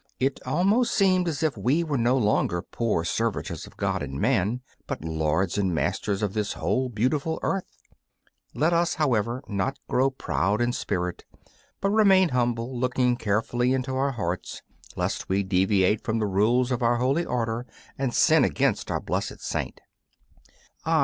[0.19, 4.61] It almost seemed as if we were no longer poor servitors of God and man,
[4.87, 7.77] but lords and masters of this whole beautiful earth.
[8.55, 11.23] Let us, however, not grow proud in spirit,
[11.81, 14.63] but remain humble, looking carefully into our hearts
[14.95, 19.39] lest we deviate from the rules of our holy Order and sin against our blessed
[19.39, 19.81] Saint.